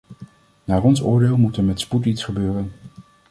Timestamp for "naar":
0.63-0.83